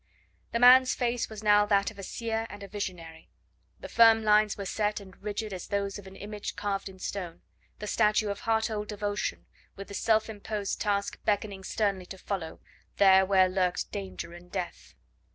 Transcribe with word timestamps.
The 0.51 0.57
man's 0.57 0.95
face 0.95 1.27
now 1.43 1.61
was 1.61 1.69
that 1.69 1.91
of 1.91 1.99
a 1.99 2.01
seer 2.01 2.47
and 2.49 2.63
a 2.63 2.67
visionary; 2.67 3.29
the 3.79 3.87
firm 3.87 4.23
lines 4.23 4.57
were 4.57 4.65
set 4.65 4.99
and 4.99 5.15
rigid 5.21 5.53
as 5.53 5.67
those 5.67 5.99
of 5.99 6.07
an 6.07 6.15
image 6.15 6.55
carved 6.55 6.89
in 6.89 6.97
stone 6.97 7.43
the 7.77 7.85
statue 7.85 8.29
of 8.29 8.39
heart 8.39 8.65
whole 8.65 8.83
devotion, 8.83 9.45
with 9.75 9.89
the 9.89 9.93
self 9.93 10.27
imposed 10.27 10.81
task 10.81 11.23
beckoning 11.23 11.63
sternly 11.63 12.07
to 12.07 12.17
follow, 12.17 12.59
there 12.97 13.27
where 13.27 13.47
lurked 13.47 13.91
danger 13.91 14.33
and 14.33 14.51
death. 14.51 14.95